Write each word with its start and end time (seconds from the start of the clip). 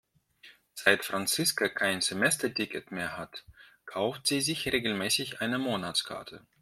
Seit 0.73 1.05
Franziska 1.05 1.69
kein 1.69 2.01
Semesterticket 2.01 2.89
mehr 2.91 3.17
hat, 3.19 3.45
kauft 3.85 4.25
sie 4.25 4.41
sich 4.41 4.65
regelmäßig 4.73 5.41
eine 5.41 5.59
Monatskarte. 5.59 6.43